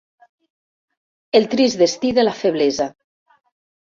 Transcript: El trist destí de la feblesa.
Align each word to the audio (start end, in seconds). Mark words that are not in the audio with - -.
El 1.39 1.45
trist 1.51 1.77
destí 1.83 2.11
de 2.19 2.25
la 2.27 2.35
feblesa. 2.39 2.89